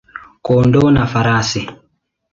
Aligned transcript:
kondoo 0.45 0.89
na 0.95 1.03
farasi. 1.11 1.61